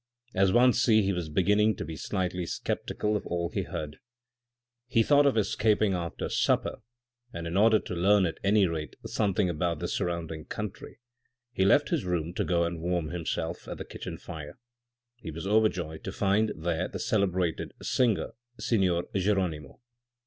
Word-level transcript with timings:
As 0.33 0.51
one 0.51 0.73
sees 0.73 1.05
he 1.05 1.13
was 1.13 1.29
beginning 1.29 1.75
to 1.75 1.85
be 1.85 1.95
slightly 1.95 2.47
sceptical 2.47 3.15
of 3.15 3.27
all 3.27 3.49
he 3.49 3.61
heard. 3.61 3.99
He 4.87 5.03
thought 5.03 5.27
of 5.27 5.37
escaping 5.37 5.93
after 5.93 6.27
supper, 6.27 6.81
and 7.31 7.45
in 7.45 7.55
order 7.55 7.77
to 7.81 7.93
learn 7.93 8.25
at 8.25 8.39
any 8.43 8.65
rate 8.65 8.95
something 9.05 9.47
about 9.47 9.77
the 9.77 9.87
surrounding 9.87 10.45
country, 10.45 10.97
he 11.51 11.63
left 11.65 11.89
his 11.89 12.03
room 12.03 12.33
to 12.33 12.43
go 12.43 12.63
and 12.63 12.81
warm 12.81 13.09
himself 13.09 13.67
at 13.67 13.77
the 13.77 13.85
kitchen 13.85 14.17
fire. 14.17 14.57
He 15.17 15.29
was 15.29 15.45
overjoyed 15.45 16.03
to 16.05 16.11
find 16.11 16.51
there 16.57 16.87
the 16.87 16.97
celebrated 16.97 17.73
singer, 17.83 18.31
signor 18.59 19.03
Geronimo. 19.15 19.81